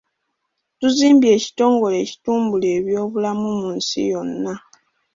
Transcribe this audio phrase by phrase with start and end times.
[0.79, 4.53] Tuzimbye ekitongole ekitumbula ebyobulamu mu nsi yonna.